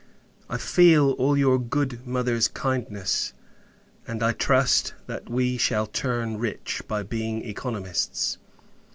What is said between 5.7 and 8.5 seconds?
turn rich, by being economists.